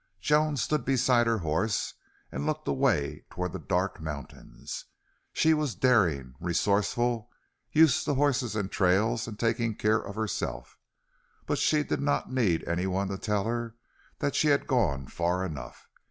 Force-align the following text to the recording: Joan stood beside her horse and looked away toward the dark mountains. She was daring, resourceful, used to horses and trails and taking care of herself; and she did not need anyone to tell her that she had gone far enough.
Joan 0.19 0.57
stood 0.57 0.83
beside 0.83 1.27
her 1.27 1.37
horse 1.37 1.93
and 2.31 2.47
looked 2.47 2.67
away 2.67 3.23
toward 3.29 3.53
the 3.53 3.59
dark 3.59 3.99
mountains. 4.01 4.85
She 5.31 5.53
was 5.53 5.75
daring, 5.75 6.33
resourceful, 6.39 7.29
used 7.71 8.05
to 8.05 8.15
horses 8.15 8.55
and 8.55 8.71
trails 8.71 9.27
and 9.27 9.37
taking 9.39 9.75
care 9.75 9.99
of 9.99 10.15
herself; 10.15 10.79
and 11.47 11.55
she 11.55 11.83
did 11.83 12.01
not 12.01 12.31
need 12.33 12.67
anyone 12.67 13.09
to 13.09 13.17
tell 13.19 13.43
her 13.45 13.75
that 14.17 14.33
she 14.33 14.47
had 14.47 14.65
gone 14.65 15.05
far 15.05 15.45
enough. 15.45 15.87